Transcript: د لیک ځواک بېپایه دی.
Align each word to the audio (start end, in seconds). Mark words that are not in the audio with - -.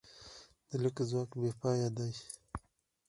د 0.69 0.69
لیک 0.83 0.97
ځواک 1.09 1.31
بېپایه 1.41 1.89
دی. 1.97 2.11